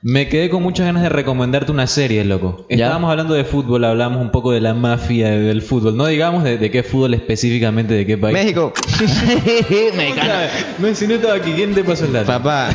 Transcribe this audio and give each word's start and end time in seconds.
Me 0.00 0.28
quedé 0.28 0.48
con 0.48 0.62
muchas 0.62 0.86
ganas 0.86 1.02
de 1.02 1.08
recomendarte 1.08 1.72
una 1.72 1.88
serie, 1.88 2.24
loco. 2.24 2.64
¿Ya? 2.70 2.84
Estábamos 2.84 3.10
hablando 3.10 3.34
de 3.34 3.42
fútbol, 3.44 3.84
hablamos 3.84 4.22
un 4.22 4.30
poco 4.30 4.52
de 4.52 4.60
la 4.60 4.72
mafia 4.72 5.30
del 5.30 5.60
fútbol. 5.60 5.96
No 5.96 6.06
digamos 6.06 6.44
de, 6.44 6.56
de 6.56 6.70
qué 6.70 6.84
fútbol 6.84 7.14
específicamente, 7.14 7.94
de 7.94 8.06
qué 8.06 8.16
país. 8.16 8.32
México. 8.32 8.72
Mexicano. 9.96 10.34
No, 10.78 10.94
si 10.94 11.08
no 11.08 11.14
estaba 11.14 11.34
aquí, 11.34 11.50
¿quién 11.50 11.74
te 11.74 11.82
pasó 11.82 12.04
el 12.04 12.12
dato? 12.12 12.28
Papá, 12.28 12.70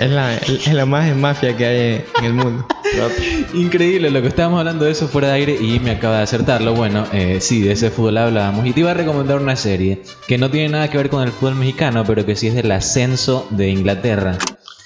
es 0.00 0.10
la, 0.10 0.34
es 0.34 0.72
la 0.72 0.86
más 0.86 1.14
mafia 1.14 1.54
que 1.54 1.66
hay 1.66 2.04
en 2.20 2.24
el 2.24 2.32
mundo. 2.32 2.66
Increíble, 3.52 4.10
lo 4.10 4.22
que 4.22 4.28
estábamos 4.28 4.60
hablando 4.60 4.86
de 4.86 4.92
eso 4.92 5.08
fuera 5.08 5.28
de 5.28 5.34
aire 5.34 5.58
y 5.60 5.78
me 5.78 5.90
acaba 5.90 6.16
de 6.16 6.22
acertarlo. 6.22 6.72
Bueno, 6.72 7.04
eh, 7.12 7.36
sí, 7.42 7.60
de 7.60 7.72
ese 7.72 7.90
fútbol 7.90 8.16
hablábamos. 8.16 8.66
Y 8.66 8.72
te 8.72 8.80
iba 8.80 8.92
a 8.92 8.94
recomendar 8.94 9.38
una 9.38 9.56
serie 9.56 10.00
que 10.26 10.38
no 10.38 10.50
tiene 10.50 10.70
nada 10.70 10.88
que 10.88 10.96
ver 10.96 11.10
con 11.10 11.22
el 11.22 11.32
fútbol 11.32 11.56
mexicano, 11.56 12.04
pero 12.06 12.24
que 12.24 12.34
sí 12.34 12.46
es 12.46 12.54
del 12.54 12.72
ascenso 12.72 13.46
de 13.50 13.68
Inglaterra. 13.68 14.38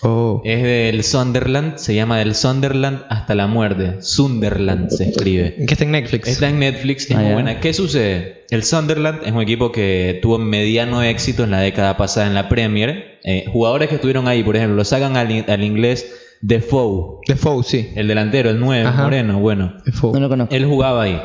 Oh. 0.08 0.40
Es 0.44 0.62
del 0.62 1.02
Sunderland, 1.02 1.76
se 1.78 1.94
llama 1.94 2.18
del 2.18 2.34
Sunderland 2.34 3.02
hasta 3.08 3.34
la 3.34 3.46
muerte. 3.48 4.00
Sunderland 4.02 4.90
se 4.90 5.08
escribe. 5.10 5.56
Que 5.66 5.74
está 5.74 5.84
en 5.84 5.90
Netflix. 5.90 6.28
Está 6.28 6.48
en 6.48 6.58
Netflix, 6.60 7.10
es 7.10 7.16
Ah, 7.16 7.20
muy 7.20 7.32
buena. 7.32 7.58
¿Qué 7.60 7.72
sucede? 7.72 8.44
El 8.50 8.62
Sunderland 8.62 9.20
es 9.24 9.32
un 9.32 9.42
equipo 9.42 9.72
que 9.72 10.18
tuvo 10.22 10.38
mediano 10.38 11.02
éxito 11.02 11.42
en 11.44 11.50
la 11.50 11.60
década 11.60 11.96
pasada 11.96 12.26
en 12.28 12.34
la 12.34 12.48
Premier. 12.48 13.18
Eh, 13.24 13.46
jugadores 13.52 13.88
que 13.88 13.96
estuvieron 13.96 14.28
ahí, 14.28 14.44
por 14.44 14.54
ejemplo, 14.56 14.76
lo 14.76 14.84
sacan 14.84 15.16
al, 15.16 15.44
al 15.48 15.64
inglés 15.64 16.22
Defoe, 16.40 17.20
Defoe, 17.26 17.64
sí. 17.64 17.90
el 17.96 18.06
delantero, 18.08 18.50
el 18.50 18.60
9, 18.60 18.84
Ajá. 18.86 19.02
moreno, 19.02 19.40
bueno. 19.40 19.72
Defoe. 19.84 20.12
No 20.12 20.20
lo 20.20 20.28
conozco. 20.28 20.54
Él 20.54 20.66
jugaba 20.66 21.02
ahí. 21.02 21.20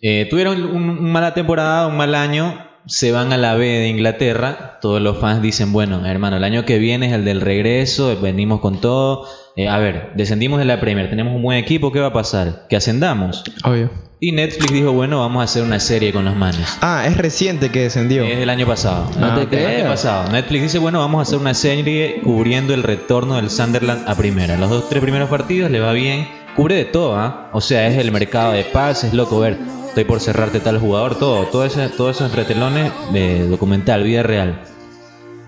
Eh, 0.00 0.26
tuvieron 0.30 0.62
un- 0.62 0.90
una 0.90 1.00
mala 1.00 1.34
temporada, 1.34 1.86
un 1.88 1.96
mal 1.96 2.14
año. 2.14 2.58
Se 2.86 3.12
van 3.12 3.32
a 3.32 3.36
la 3.36 3.54
B 3.54 3.66
de 3.66 3.88
Inglaterra. 3.88 4.78
Todos 4.80 5.00
los 5.00 5.18
fans 5.18 5.40
dicen, 5.42 5.72
bueno, 5.72 6.04
hermano, 6.06 6.36
el 6.36 6.44
año 6.44 6.64
que 6.64 6.78
viene 6.78 7.06
es 7.06 7.12
el 7.12 7.24
del 7.24 7.40
regreso. 7.40 8.18
Venimos 8.20 8.60
con 8.60 8.80
todo. 8.80 9.26
Eh, 9.56 9.68
a 9.68 9.78
ver, 9.78 10.12
descendimos 10.16 10.58
de 10.58 10.64
la 10.64 10.80
Premier. 10.80 11.08
Tenemos 11.08 11.34
un 11.34 11.42
buen 11.42 11.58
equipo. 11.58 11.92
¿Qué 11.92 12.00
va 12.00 12.08
a 12.08 12.12
pasar? 12.12 12.66
Que 12.68 12.76
ascendamos. 12.76 13.44
Obvio. 13.64 13.90
Y 14.18 14.30
Netflix 14.32 14.72
dijo, 14.72 14.92
bueno, 14.92 15.18
vamos 15.18 15.40
a 15.40 15.44
hacer 15.44 15.62
una 15.64 15.80
serie 15.80 16.12
con 16.12 16.24
los 16.24 16.36
manes. 16.36 16.78
Ah, 16.80 17.04
es 17.08 17.16
reciente 17.16 17.70
que 17.70 17.80
descendió. 17.80 18.22
Es 18.24 18.38
del 18.38 18.50
año 18.50 18.66
pasado. 18.66 19.10
No 19.18 19.26
Ah. 19.26 19.46
El 19.50 19.66
año 19.66 19.88
pasado. 19.88 20.30
Netflix 20.30 20.62
dice, 20.62 20.78
bueno, 20.78 21.00
vamos 21.00 21.18
a 21.18 21.22
hacer 21.22 21.38
una 21.38 21.54
serie 21.54 22.20
cubriendo 22.22 22.72
el 22.72 22.82
retorno 22.84 23.36
del 23.36 23.50
Sunderland 23.50 24.08
a 24.08 24.14
primera. 24.14 24.56
Los 24.56 24.70
dos, 24.70 24.88
tres 24.88 25.02
primeros 25.02 25.28
partidos 25.28 25.70
le 25.70 25.80
va 25.80 25.92
bien. 25.92 26.28
Cubre 26.54 26.76
de 26.76 26.84
todo, 26.84 27.16
¿ah? 27.16 27.48
O 27.52 27.60
sea, 27.60 27.88
es 27.88 27.98
el 27.98 28.12
mercado 28.12 28.52
de 28.52 28.62
pases, 28.64 29.12
loco, 29.12 29.40
ver. 29.40 29.56
Estoy 29.92 30.04
por 30.04 30.20
cerrarte 30.20 30.58
tal 30.58 30.78
jugador, 30.80 31.18
todo. 31.18 31.44
Todo 31.48 31.66
ese, 31.66 31.90
todos 31.90 32.16
esos 32.16 32.30
entretelones 32.30 32.90
de 33.12 33.46
documental, 33.46 34.02
vida 34.04 34.22
real. 34.22 34.62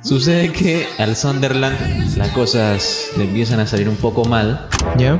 Sucede 0.03 0.53
que 0.53 0.87
al 0.99 1.17
Sunderland 1.17 2.15
las 2.19 2.29
cosas 2.29 3.09
le 3.17 3.25
empiezan 3.25 3.61
a 3.61 3.67
salir 3.67 3.89
un 3.89 3.97
poco 3.97 4.27
mal. 4.27 4.69
¿Ya? 4.99 5.19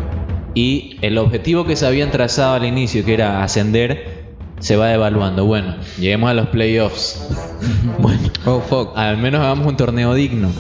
Y 0.53 0.99
el 1.01 1.17
objetivo 1.17 1.65
que 1.65 1.75
se 1.75 1.87
habían 1.87 2.11
trazado 2.11 2.53
al 2.53 2.67
inicio, 2.67 3.03
que 3.03 3.15
era 3.15 3.43
ascender, 3.43 4.27
se 4.61 4.77
va 4.77 4.89
devaluando. 4.89 5.47
Bueno, 5.47 5.77
lleguemos 5.99 6.29
a 6.29 6.35
los 6.35 6.49
playoffs. 6.49 7.27
bueno, 8.01 8.21
Oh, 8.45 8.61
fuck. 8.61 8.93
al 8.95 9.17
menos 9.17 9.41
hagamos 9.41 9.67
un 9.67 9.79
torneo 9.79 10.13
digno. 10.13 10.51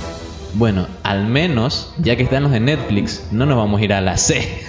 Bueno, 0.55 0.87
al 1.03 1.27
menos, 1.27 1.92
ya 1.98 2.17
que 2.17 2.23
están 2.23 2.45
los 2.45 2.53
de 2.53 2.61
Netflix, 2.61 3.27
no 3.31 3.45
nos 3.45 3.59
vamos 3.59 3.79
a 3.83 3.85
ir 3.85 3.92
a 3.92 4.01
la 4.01 4.17
C. 4.17 4.62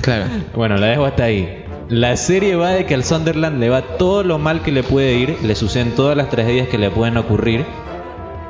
Claro. 0.00 0.26
Bueno, 0.54 0.76
la 0.76 0.86
dejo 0.86 1.06
hasta 1.06 1.24
ahí. 1.24 1.64
La 1.88 2.16
serie 2.16 2.54
va 2.56 2.70
de 2.70 2.84
que 2.84 2.94
al 2.94 3.02
Sunderland 3.04 3.58
le 3.58 3.70
va 3.70 3.82
todo 3.96 4.22
lo 4.22 4.38
mal 4.38 4.60
que 4.62 4.72
le 4.72 4.82
puede 4.82 5.14
ir, 5.14 5.38
le 5.42 5.54
suceden 5.54 5.94
todas 5.94 6.16
las 6.16 6.28
tragedias 6.28 6.68
que 6.68 6.76
le 6.76 6.90
pueden 6.90 7.16
ocurrir 7.16 7.64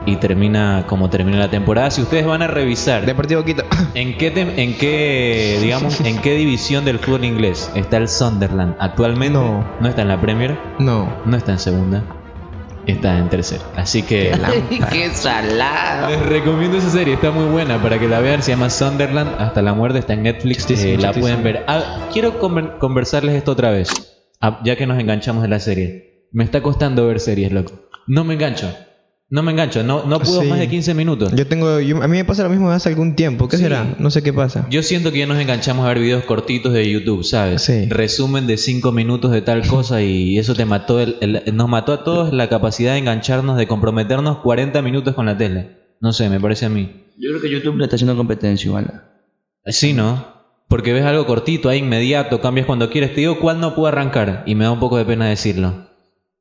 y 0.06 0.17
termina 0.17 0.84
como 0.89 1.08
termina 1.08 1.39
la 1.39 1.48
temporada. 1.50 1.91
Si 1.91 2.03
ustedes 2.03 2.27
van 2.27 2.42
a 2.42 2.48
revisar 2.48 3.06
Deportivo 3.06 3.44
Quito. 3.44 3.62
¿En 3.94 4.16
qué, 4.16 4.34
tem- 4.34 4.55
en 4.56 4.77
qué, 4.77 5.59
digamos, 5.62 6.00
en 6.00 6.19
qué 6.19 6.34
división 6.34 6.84
del 6.84 6.98
fútbol 6.98 7.25
inglés 7.25 7.70
está 7.77 7.98
el 7.98 8.09
Sunderland 8.09 8.75
actualmente? 8.81 9.39
No. 9.39 9.64
está 9.89 10.03
en 10.03 10.09
la 10.09 10.20
Premier, 10.20 10.59
No. 10.81 11.09
no 11.25 11.36
está 11.36 11.53
en 11.53 11.59
segunda, 11.61 12.03
está 12.87 13.19
en 13.19 13.28
tercera. 13.28 13.62
Así 13.77 14.03
que 14.03 14.33
Qué 14.93 15.11
salado. 15.11 16.09
les 16.11 16.27
recomiendo 16.27 16.78
esa 16.78 16.91
serie, 16.91 17.15
está 17.15 17.31
muy 17.31 17.47
buena 17.47 17.81
para 17.83 17.99
que 17.99 18.09
la 18.09 18.21
vean. 18.21 18.43
Se 18.43 18.53
llama 18.53 18.71
Sunderland 18.71 19.31
hasta 19.41 19.62
la 19.62 19.75
muerte, 19.75 19.99
está 19.99 20.15
en 20.15 20.22
Netflix, 20.22 20.71
eh, 20.71 20.97
la 20.99 21.12
pueden 21.12 21.43
ver. 21.43 21.65
Ah, 21.67 22.09
quiero 22.12 22.41
conver- 22.41 22.78
conversarles 22.78 23.34
esto 23.34 23.53
otra 23.53 23.71
vez, 23.71 23.88
ah, 24.41 24.61
ya 24.65 24.77
que 24.77 24.87
nos 24.87 24.99
enganchamos 24.99 25.43
de 25.43 25.49
la 25.49 25.61
serie. 25.61 26.27
Me 26.33 26.44
está 26.44 26.62
costando 26.62 27.06
ver 27.06 27.21
series, 27.21 27.53
loco. 27.53 27.72
No 28.06 28.25
me 28.25 28.34
engancho, 28.34 28.72
no 29.31 29.43
me 29.43 29.53
engancho, 29.53 29.83
no, 29.83 30.05
no 30.06 30.21
puedo 30.21 30.41
Sí. 30.43 30.49
más 30.49 30.59
de 30.59 30.69
15 30.69 30.94
minutos. 30.94 31.33
Yo 31.34 31.47
tengo. 31.47 31.81
yo- 31.81 32.03
a 32.03 32.09
mí 32.09 32.16
me 32.16 32.25
pasa 32.25 32.43
lo 32.44 32.49
mismo 32.49 32.71
hace 32.71 32.89
algún 32.89 33.15
tiempo. 33.15 33.47
¿Qué 33.49 33.56
Sí. 33.59 33.65
será? 33.65 33.94
No 33.99 34.11
sé 34.11 34.22
qué 34.22 34.33
pasa. 34.33 34.66
Yo 34.71 34.83
siento 34.83 35.12
que 35.12 35.19
ya 35.19 35.27
nos 35.27 35.39
enganchamos 35.39 35.84
a 35.84 35.89
ver 35.89 35.99
videos 35.99 36.25
cortitos 36.25 36.72
de 36.72 36.91
YouTube, 36.91 37.25
¿sabes? 37.25 37.62
Sí. 37.62 37.87
Resumen 37.91 38.47
de 38.47 38.56
5 38.56 38.91
minutos 38.93 39.31
de 39.31 39.43
tal 39.43 39.67
cosa 39.67 40.00
y 40.03 40.38
eso 40.38 40.55
te 40.55 40.65
mató, 40.65 41.00
el- 41.00 41.17
el- 41.21 41.43
nos 41.55 41.69
mató 41.69 41.93
a 41.93 42.05
todos 42.05 42.33
la 42.33 42.49
capacidad 42.49 42.93
de 42.93 42.99
engancharnos, 42.99 43.59
de 43.59 43.67
comprometernos 43.67 44.38
40 44.38 44.81
minutos 44.83 45.15
con 45.15 45.27
la 45.27 45.37
tele. 45.37 45.77
No 46.00 46.12
sé, 46.12 46.28
me 46.31 46.41
parece 46.41 46.67
a 46.67 46.69
mí. 46.71 47.05
Yo 47.19 47.31
creo 47.31 47.41
que 47.43 47.50
YouTube 47.50 47.77
le 47.77 47.84
está 47.84 47.97
haciendo 47.97 48.17
competencia 48.17 48.67
igual. 48.69 49.03
Sí, 49.67 49.93
¿no? 49.93 50.38
Porque 50.69 50.93
ves 50.93 51.05
algo 51.05 51.27
cortito, 51.27 51.69
ahí 51.69 51.78
inmediato, 51.81 52.41
cambias 52.41 52.67
cuando 52.67 52.88
quieres. 52.91 53.15
Te 53.15 53.21
digo 53.21 53.38
cuál 53.41 53.61
no 53.61 53.75
puedo 53.75 53.88
arrancar 53.88 54.44
y 54.47 54.55
me 54.55 54.65
da 54.65 54.71
un 54.71 54.81
poco 54.81 54.97
de 54.97 55.05
pena 55.05 55.27
decirlo. 55.27 55.87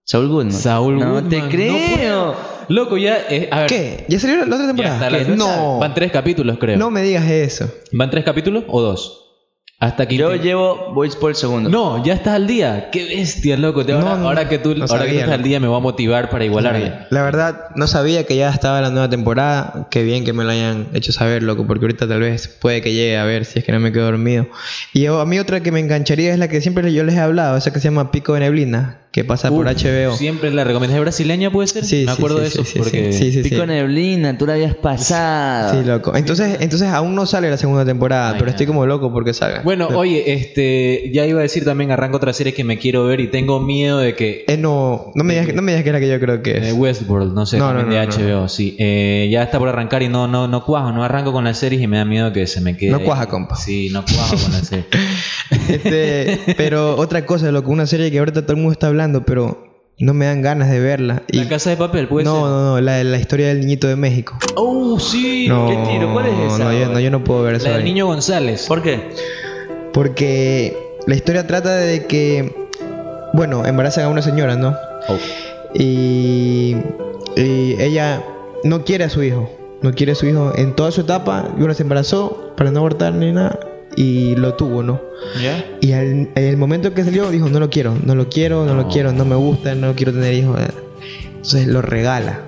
Saúl 0.03 0.27
Goodman. 0.29 0.53
Saúl 0.53 0.99
no 0.99 1.05
Goodman, 1.13 1.29
te 1.29 1.39
no 1.41 1.49
creo. 1.49 2.35
Loco, 2.69 2.97
ya... 2.97 3.17
eh, 3.29 3.47
a 3.51 3.59
ver, 3.61 3.67
¿Qué? 3.67 4.05
¿Ya 4.07 4.19
salió 4.19 4.37
la 4.37 4.43
otra 4.45 4.57
ya 4.59 4.67
temporada? 4.67 4.95
está 4.95 5.09
la- 5.09 5.25
¿Qué? 5.25 5.35
No. 5.35 5.79
Van 5.79 5.93
tres 5.93 6.11
capítulos, 6.11 6.57
creo. 6.59 6.77
No 6.77 6.91
me 6.91 7.01
digas 7.01 7.29
eso. 7.29 7.71
¿Van 7.91 8.09
tres 8.09 8.23
capítulos 8.25 8.63
o 8.67 8.81
dos? 8.81 9.26
Hasta 9.79 10.07
que... 10.07 10.17
Yo 10.17 10.33
llevo 10.35 10.91
voy 10.95 11.07
por 11.21 11.29
el 11.29 11.35
segundo. 11.35 11.69
No, 11.69 12.03
ya 12.03 12.15
estás 12.15 12.33
al 12.33 12.47
día. 12.47 12.89
Qué 12.91 13.05
bestia, 13.05 13.57
loco. 13.57 13.85
Te- 13.85 13.91
No, 13.93 13.99
ahora, 13.99 14.15
no, 14.17 14.27
ahora 14.27 14.49
que 14.49 14.57
tú, 14.57 14.69
no 14.73 14.85
ahora 14.85 14.87
que 14.87 14.87
tú 14.87 15.05
sabía, 15.05 15.19
estás 15.19 15.35
al 15.35 15.43
día 15.43 15.59
me 15.59 15.67
voy 15.67 15.77
a 15.77 15.81
motivar 15.81 16.31
para 16.31 16.43
igualarme. 16.45 16.93
La 17.11 17.21
verdad, 17.21 17.65
no 17.75 17.85
sabía 17.85 18.25
que 18.25 18.35
ya 18.35 18.49
estaba 18.49 18.81
la 18.81 18.89
nueva 18.89 19.07
temporada. 19.07 19.87
Qué 19.91 20.01
bien 20.01 20.25
que 20.25 20.33
me 20.33 20.43
lo 20.43 20.49
hayan 20.49 20.87
hecho 20.95 21.11
saber, 21.11 21.43
loco, 21.43 21.67
porque 21.67 21.85
ahorita 21.85 22.07
tal 22.07 22.21
vez 22.21 22.47
puede 22.47 22.81
que 22.81 22.91
llegue 22.93 23.17
a 23.19 23.23
ver 23.25 23.45
si 23.45 23.59
es 23.59 23.65
que 23.65 23.71
no 23.71 23.79
me 23.79 23.91
quedo 23.91 24.05
dormido. 24.05 24.47
Y 24.93 25.01
yo- 25.01 25.19
a 25.21 25.27
mí 25.27 25.37
otra 25.37 25.59
que 25.59 25.71
me 25.71 25.79
engancharía 25.79 26.33
es 26.33 26.39
la 26.39 26.47
que 26.47 26.59
siempre 26.59 26.91
yo 26.91 27.03
les 27.03 27.13
he 27.13 27.19
hablado, 27.19 27.55
esa 27.55 27.71
que 27.71 27.79
se 27.79 27.89
llama 27.89 28.09
Pico 28.09 28.33
de 28.33 28.39
Neblina, 28.39 29.01
que 29.11 29.23
pasa 29.23 29.49
por 29.49 29.67
Uf, 29.67 29.73
HBO. 29.73 30.15
Siempre 30.15 30.51
la 30.51 30.63
recomendación 30.63 31.03
brasileña 31.03 31.51
puede 31.51 31.67
ser. 31.67 31.85
Sí, 31.85 32.03
me 32.07 32.11
sí, 32.13 32.17
acuerdo 32.17 32.37
sí, 32.37 32.41
de 32.41 32.47
eso 32.47 32.63
sí, 32.65 32.79
porque 32.79 33.13
sí, 33.13 33.31
sí, 33.31 33.43
sí. 33.43 33.49
Pico 33.49 33.63
Neblina, 33.67 34.35
tú 34.39 34.47
la 34.47 34.53
habías 34.53 34.73
pasado. 34.75 35.79
Sí, 35.81 35.87
loco. 35.87 36.15
Entonces, 36.15 36.57
entonces 36.61 36.87
aún 36.89 37.13
no 37.15 37.25
sale 37.27 37.49
la 37.51 37.57
segunda 37.57 37.85
temporada, 37.85 38.29
Ay, 38.29 38.35
pero 38.39 38.49
estoy 38.49 38.65
como 38.65 38.85
loco 38.87 39.11
porque 39.11 39.33
salga. 39.33 39.61
Bueno, 39.67 39.89
oye, 39.95 40.31
este, 40.31 41.11
ya 41.13 41.25
iba 41.25 41.39
a 41.39 41.41
decir 41.41 41.65
también 41.65 41.91
arranco 41.91 42.15
otra 42.15 42.31
serie 42.31 42.53
que 42.53 42.63
me 42.63 42.77
quiero 42.77 43.03
ver 43.03 43.19
y 43.19 43.27
tengo 43.27 43.59
miedo 43.59 43.97
de 43.99 44.15
que 44.15 44.45
Eh, 44.47 44.55
no, 44.55 45.11
no 45.13 45.23
me 45.25 45.33
digas, 45.33 45.47
que- 45.47 45.51
no 45.53 45.61
me 45.61 45.73
digas 45.73 45.83
que 45.83 45.89
es 45.89 45.93
la 45.93 45.99
que 45.99 46.07
yo 46.07 46.19
creo 46.21 46.41
que 46.41 46.51
eh, 46.51 46.69
es. 46.69 46.73
Westworld, 46.73 47.33
no 47.33 47.45
sé, 47.45 47.57
No, 47.57 47.73
no, 47.73 47.83
de. 47.83 47.99
HBO, 47.99 48.47
sí. 48.47 48.77
Eh, 48.79 49.27
ya 49.29 49.43
está 49.43 49.59
por 49.59 49.67
arrancar 49.67 50.03
y 50.03 50.07
no, 50.07 50.25
no, 50.29 50.47
no 50.47 50.63
cuajo, 50.63 50.93
no 50.93 51.03
arranco 51.03 51.33
con 51.33 51.43
la 51.43 51.53
serie 51.53 51.81
y 51.81 51.87
me 51.87 51.97
da 51.97 52.05
miedo 52.05 52.31
que 52.31 52.47
se 52.47 52.61
me 52.61 52.77
quede. 52.77 52.91
No 52.91 53.01
cuaja, 53.01 53.27
compa. 53.27 53.57
Sí, 53.57 53.89
no 53.91 54.05
cuajo 54.05 54.37
con 54.41 54.51
la 54.53 54.59
serie. 54.61 54.85
Este, 55.69 56.39
pero 56.55 56.95
otra 56.95 57.25
cosa, 57.25 57.51
loco, 57.51 57.69
una 57.71 57.85
serie 57.87 58.09
que 58.09 58.19
ahorita 58.19 58.43
todo 58.43 58.53
el 58.53 58.57
mundo 58.59 58.71
está 58.71 58.87
hablando, 58.87 59.25
pero 59.25 59.65
no 59.99 60.13
me 60.13 60.25
dan 60.25 60.41
ganas 60.41 60.69
de 60.69 60.79
verla. 60.79 61.23
Y 61.31 61.37
La 61.37 61.49
casa 61.49 61.69
de 61.71 61.77
papel, 61.77 62.07
puede 62.07 62.23
no, 62.25 62.33
ser. 62.35 62.41
no, 62.43 62.63
no, 62.75 62.81
la, 62.81 63.03
la 63.03 63.17
historia 63.17 63.47
del 63.47 63.59
niñito 63.61 63.87
de 63.87 63.95
México. 63.95 64.37
Oh, 64.55 64.99
sí. 64.99 65.47
No, 65.49 65.67
¿Qué 65.67 65.91
tiro? 65.91 66.13
¿Cuál 66.13 66.27
es 66.27 66.53
esa, 66.53 66.63
No, 66.65 66.73
yo, 66.73 66.89
no, 66.89 66.99
yo 66.99 67.11
no 67.11 67.23
puedo 67.23 67.43
ver 67.43 67.55
eso. 67.55 67.67
La 67.67 67.75
del 67.77 67.85
niño 67.85 68.05
González. 68.05 68.65
¿Por 68.67 68.81
qué? 68.81 69.09
Porque 69.97 70.77
la 71.07 71.15
historia 71.15 71.47
trata 71.47 71.75
de 71.75 72.05
que, 72.05 72.53
bueno, 73.33 73.65
embarazan 73.65 74.03
a 74.03 74.09
una 74.09 74.21
señora, 74.21 74.55
¿no? 74.55 74.75
Oh. 75.07 75.17
Y, 75.73 76.75
y 77.35 77.75
ella 77.79 78.23
no 78.63 78.85
quiere 78.85 79.05
a 79.05 79.09
su 79.09 79.23
hijo. 79.23 79.49
No 79.81 79.91
quiere 79.93 80.11
a 80.11 80.15
su 80.15 80.27
hijo 80.27 80.53
en 80.55 80.75
toda 80.75 80.91
su 80.91 81.01
etapa. 81.01 81.49
Y 81.57 81.63
uno 81.63 81.73
se 81.73 81.81
embarazó 81.81 82.53
para 82.55 82.69
no 82.69 82.77
abortar 82.77 83.11
ni 83.13 83.31
nada. 83.31 83.59
Y 83.95 84.35
lo 84.35 84.53
tuvo, 84.53 84.83
¿no? 84.83 85.01
Y 85.81 85.93
en 85.93 86.31
el 86.35 86.57
momento 86.57 86.93
que 86.93 87.03
salió 87.03 87.31
dijo, 87.31 87.49
no 87.49 87.59
lo 87.59 87.71
quiero, 87.71 87.97
no 88.05 88.13
lo 88.13 88.29
quiero, 88.29 88.65
no, 88.65 88.75
lo 88.75 88.87
quiero, 88.89 89.11
no 89.13 89.25
me 89.25 89.35
gusta, 89.35 89.73
no 89.73 89.95
quiero 89.95 90.13
tener 90.13 90.35
hijos. 90.35 90.59
Entonces 91.25 91.65
lo 91.65 91.81
regala. 91.81 92.41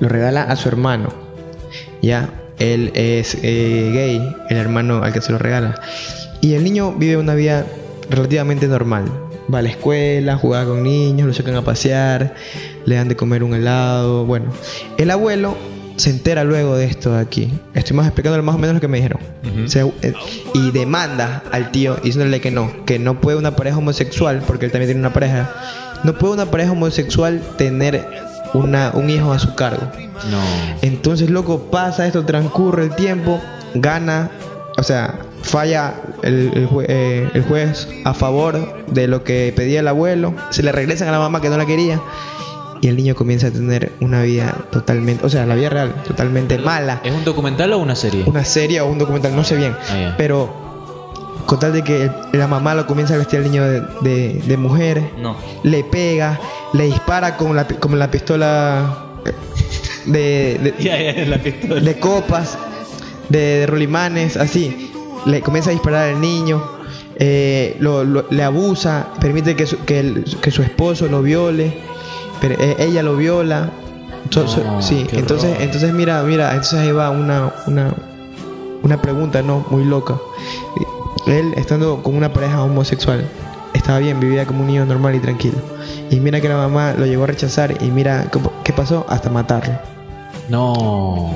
Lo 0.00 0.08
regala 0.08 0.42
a 0.42 0.56
su 0.56 0.68
hermano. 0.68 1.10
Ya, 2.02 2.28
él 2.72 2.90
es 2.94 3.36
eh, 3.42 3.90
gay, 3.92 4.36
el 4.50 4.56
hermano 4.56 5.02
al 5.02 5.12
que 5.12 5.20
se 5.20 5.32
lo 5.32 5.38
regala. 5.38 5.80
Y 6.40 6.54
el 6.54 6.64
niño 6.64 6.92
vive 6.92 7.16
una 7.16 7.34
vida 7.34 7.64
relativamente 8.10 8.66
normal. 8.68 9.04
Va 9.52 9.58
a 9.58 9.62
la 9.62 9.68
escuela, 9.68 10.36
juega 10.36 10.64
con 10.64 10.82
niños, 10.82 11.26
lo 11.26 11.34
sacan 11.34 11.56
a 11.56 11.62
pasear, 11.62 12.34
le 12.86 12.94
dan 12.94 13.08
de 13.08 13.16
comer 13.16 13.42
un 13.42 13.54
helado. 13.54 14.24
Bueno, 14.24 14.46
el 14.98 15.10
abuelo 15.10 15.56
se 15.96 16.10
entera 16.10 16.44
luego 16.44 16.76
de 16.76 16.86
esto 16.86 17.12
de 17.12 17.20
aquí. 17.20 17.52
Estoy 17.74 17.96
más 17.96 18.06
explicándole 18.06 18.42
más 18.42 18.54
o 18.54 18.58
menos 18.58 18.74
lo 18.74 18.80
que 18.80 18.88
me 18.88 18.96
dijeron. 18.98 19.20
Se- 19.68 19.80
eh, 20.02 20.14
y 20.54 20.70
demanda 20.70 21.42
al 21.52 21.70
tío 21.70 21.96
diciéndole 22.02 22.40
que 22.40 22.50
no, 22.50 22.84
que 22.86 22.98
no 22.98 23.20
puede 23.20 23.36
una 23.38 23.54
pareja 23.54 23.78
homosexual, 23.78 24.42
porque 24.46 24.66
él 24.66 24.72
también 24.72 24.88
tiene 24.88 25.00
una 25.00 25.12
pareja, 25.12 25.50
no 26.04 26.14
puede 26.14 26.34
una 26.34 26.46
pareja 26.46 26.72
homosexual 26.72 27.40
tener 27.58 28.04
una, 28.54 28.90
un 28.94 29.10
hijo 29.10 29.32
a 29.32 29.38
su 29.38 29.54
cargo. 29.54 29.82
No. 30.30 30.40
Entonces, 30.82 31.28
loco, 31.30 31.68
pasa 31.70 32.06
esto, 32.06 32.24
transcurre 32.24 32.84
el 32.84 32.94
tiempo, 32.94 33.40
gana, 33.74 34.30
o 34.78 34.82
sea, 34.82 35.18
falla 35.42 35.94
el, 36.22 36.50
el 36.54 36.68
jue- 36.68 36.86
eh, 36.88 37.28
el 37.34 37.42
juez 37.44 37.86
a 38.04 38.14
favor 38.14 38.84
de 38.86 39.06
lo 39.08 39.22
que 39.24 39.52
pedía 39.54 39.80
el 39.80 39.88
abuelo, 39.88 40.34
se 40.50 40.62
le 40.62 40.72
regresan 40.72 41.08
a 41.08 41.12
la 41.12 41.18
mamá 41.18 41.40
que 41.40 41.50
no 41.50 41.56
la 41.58 41.66
quería 41.66 42.00
y 42.80 42.88
el 42.88 42.96
niño 42.96 43.14
comienza 43.14 43.46
a 43.46 43.50
tener 43.50 43.92
una 44.00 44.22
vida 44.22 44.54
totalmente, 44.70 45.24
o 45.24 45.28
sea, 45.28 45.46
la 45.46 45.54
vida 45.54 45.70
real, 45.70 45.94
totalmente 46.06 46.58
mala. 46.58 47.00
¿Es 47.04 47.12
un 47.12 47.24
documental 47.24 47.72
o 47.72 47.78
una 47.78 47.94
serie? 47.96 48.24
Una 48.26 48.44
serie 48.44 48.80
o 48.80 48.86
un 48.86 48.98
documental, 48.98 49.34
no 49.34 49.42
sé 49.44 49.56
bien, 49.56 49.74
Ah, 49.90 50.14
pero 50.18 50.63
con 51.46 51.58
tal 51.58 51.72
de 51.72 51.82
que 51.82 52.10
la 52.32 52.46
mamá 52.46 52.74
lo 52.74 52.86
comienza 52.86 53.14
a 53.14 53.18
vestir 53.18 53.38
al 53.40 53.44
niño 53.44 53.62
de, 53.64 53.80
de- 54.02 54.42
de 54.46 54.56
mujer, 54.56 55.02
No. 55.18 55.36
le 55.62 55.84
pega, 55.84 56.38
le 56.72 56.84
dispara 56.84 57.36
con 57.36 57.54
la, 57.56 57.66
con 57.66 57.98
la 57.98 58.10
pistola 58.10 58.98
eh, 59.26 60.58
de- 60.62 60.72
de, 60.72 61.26
la 61.28 61.38
pistola. 61.38 61.80
de 61.80 61.98
copas, 61.98 62.58
de, 63.28 63.38
de 63.38 63.66
rolimanes, 63.66 64.36
así. 64.36 64.90
Le 65.26 65.40
comienza 65.40 65.70
a 65.70 65.72
disparar 65.72 66.10
al 66.14 66.20
niño, 66.20 66.62
eh, 67.16 67.76
lo- 67.80 68.04
lo- 68.04 68.26
le 68.30 68.42
abusa, 68.42 69.08
permite 69.20 69.54
que 69.56 69.66
su, 69.66 69.78
que, 69.84 70.00
el- 70.00 70.24
que 70.42 70.50
su 70.50 70.62
esposo 70.62 71.06
lo 71.08 71.22
viole, 71.22 71.78
pero 72.40 72.54
eh, 72.58 72.76
ella 72.78 73.02
lo 73.02 73.16
viola. 73.16 73.70
So- 74.30 74.48
so- 74.48 74.64
No, 74.64 74.80
sí, 74.82 75.06
entonces, 75.12 75.50
horror. 75.50 75.62
entonces 75.62 75.92
mira, 75.92 76.22
mira, 76.22 76.50
entonces 76.50 76.80
ahí 76.80 76.90
va 76.92 77.10
una, 77.10 77.52
una, 77.66 77.94
una 78.82 79.00
pregunta, 79.00 79.42
¿no? 79.42 79.64
Muy 79.70 79.84
loca. 79.84 80.16
Él, 81.26 81.54
estando 81.56 82.02
con 82.02 82.14
una 82.14 82.32
pareja 82.32 82.62
homosexual, 82.62 83.24
estaba 83.72 83.98
bien, 83.98 84.20
vivía 84.20 84.46
como 84.46 84.60
un 84.60 84.66
niño 84.66 84.86
normal 84.86 85.14
y 85.14 85.20
tranquilo. 85.20 85.56
Y 86.10 86.20
mira 86.20 86.40
que 86.40 86.48
la 86.48 86.56
mamá 86.56 86.94
lo 86.94 87.06
llegó 87.06 87.24
a 87.24 87.28
rechazar 87.28 87.82
y 87.82 87.90
mira 87.90 88.30
qué 88.62 88.72
pasó 88.72 89.06
hasta 89.08 89.30
matarlo. 89.30 89.78
No. 90.48 91.32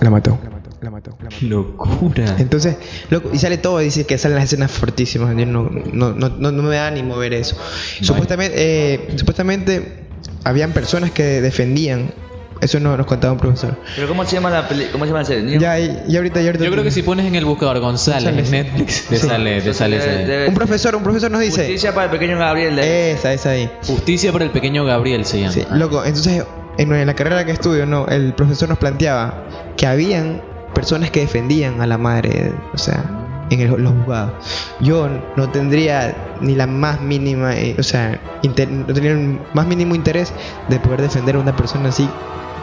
La 0.00 0.10
mató. 0.10 0.38
La 0.80 0.90
mató. 0.90 1.16
Locura. 1.40 2.36
Entonces, 2.38 2.76
loco, 3.10 3.30
y 3.32 3.38
sale 3.38 3.58
todo, 3.58 3.78
dice 3.78 4.04
que 4.04 4.18
salen 4.18 4.36
las 4.36 4.44
escenas 4.44 4.70
fortísimas. 4.70 5.36
Yo 5.36 5.46
no, 5.46 5.70
no, 5.70 6.12
no, 6.12 6.28
no, 6.28 6.52
no 6.52 6.62
me 6.62 6.76
da 6.76 6.90
ni 6.90 7.02
mover 7.02 7.34
eso. 7.34 7.56
Supuestamente, 8.00 8.54
eh, 8.56 9.08
supuestamente 9.16 10.06
habían 10.44 10.72
personas 10.72 11.10
que 11.10 11.40
defendían. 11.40 12.10
Eso 12.60 12.80
no, 12.80 12.96
nos 12.96 13.06
contaba 13.06 13.32
un 13.34 13.38
profesor. 13.38 13.76
¿Pero 13.94 14.08
cómo 14.08 14.24
se 14.24 14.36
llama 14.36 14.48
la, 14.50 14.66
peli- 14.68 14.86
cómo 14.90 15.04
se 15.04 15.08
llama 15.08 15.20
la 15.20 15.24
serie? 15.26 15.58
Ya, 15.58 15.78
y, 15.78 16.04
y 16.08 16.16
ahorita, 16.16 16.40
y 16.40 16.46
ahorita 16.46 16.64
Yo 16.64 16.70
creo 16.70 16.82
que 16.82 16.90
si 16.90 17.02
pones 17.02 17.26
en 17.26 17.34
el 17.34 17.44
buscador 17.44 17.78
González 17.80 18.46
en. 18.46 18.50
Netflix, 18.50 19.06
te 19.08 19.16
Sí. 19.18 19.26
sale, 19.26 19.60
te 19.60 19.74
sale 19.74 19.98
Debe- 19.98 20.12
ese. 20.22 20.26
debe- 20.26 20.48
Un 20.48 20.54
profesor, 20.54 20.96
un 20.96 21.02
profesor 21.02 21.30
nos 21.30 21.40
dice. 21.42 21.62
Justicia 21.62 21.92
para 21.94 22.06
el 22.06 22.10
pequeño 22.10 22.38
Gabriel. 22.38 22.76
de- 22.76 23.12
Esa, 23.12 23.32
esa 23.32 23.50
ahí. 23.50 23.70
Justicia 23.86 24.32
para 24.32 24.44
el 24.44 24.50
pequeño 24.50 24.84
Gabriel 24.84 25.24
se 25.26 25.40
llama. 25.40 25.52
Sí, 25.52 25.64
loco, 25.72 26.04
entonces 26.04 26.44
en, 26.78 26.92
en 26.92 27.06
la 27.06 27.14
carrera 27.14 27.44
que 27.44 27.52
estudio, 27.52 27.84
no, 27.86 28.06
el 28.08 28.32
profesor 28.34 28.68
nos 28.68 28.78
planteaba 28.78 29.44
que 29.76 29.86
habían 29.86 30.42
personas 30.74 31.10
que 31.10 31.20
defendían 31.20 31.80
a 31.80 31.86
la 31.86 31.98
madre, 31.98 32.52
o 32.74 32.78
sea, 32.78 33.04
en 33.50 33.60
el- 33.60 33.82
los 33.82 33.92
juzgados. 33.92 34.32
Yo 34.80 35.08
no 35.36 35.50
tendría 35.50 36.36
ni 36.40 36.54
la 36.54 36.66
más 36.66 37.00
mínima, 37.00 37.54
eh, 37.54 37.76
o 37.78 37.82
sea, 37.82 38.18
inter- 38.42 38.68
no 38.70 38.86
tendría 38.86 39.12
el 39.12 39.38
más 39.54 39.66
mínimo 39.66 39.94
interés 39.94 40.32
de 40.68 40.78
poder 40.80 41.02
defender 41.02 41.36
a 41.36 41.38
una 41.38 41.54
persona 41.54 41.90
así. 41.90 42.08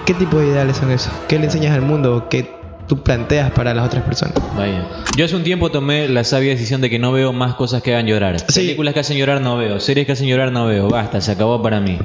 ¿Qué 0.05 0.13
tipo 0.13 0.37
de 0.37 0.47
ideales 0.47 0.77
son 0.77 0.91
esos? 0.91 1.13
¿Qué 1.29 1.39
le 1.39 1.45
enseñas 1.45 1.73
al 1.73 1.81
mundo? 1.81 2.27
¿Qué 2.29 2.51
tú 2.87 3.03
planteas 3.03 3.51
para 3.51 3.73
las 3.73 3.85
otras 3.85 4.03
personas? 4.03 4.35
Vaya. 4.57 4.85
Yo 5.15 5.23
hace 5.23 5.35
un 5.35 5.43
tiempo 5.43 5.71
tomé 5.71 6.09
la 6.09 6.25
sabia 6.25 6.51
decisión 6.51 6.81
de 6.81 6.89
que 6.89 6.99
no 6.99 7.13
veo 7.13 7.31
más 7.31 7.55
cosas 7.55 7.81
que 7.81 7.93
hagan 7.93 8.07
llorar. 8.07 8.37
Sí. 8.39 8.61
Películas 8.61 8.93
que 8.93 8.99
hacen 8.99 9.17
llorar 9.17 9.39
no 9.39 9.55
veo. 9.55 9.79
Series 9.79 10.05
que 10.05 10.11
hacen 10.11 10.27
llorar 10.27 10.51
no 10.51 10.65
veo. 10.65 10.89
Basta, 10.89 11.21
se 11.21 11.31
acabó 11.31 11.61
para 11.61 11.79
mí. 11.79 11.99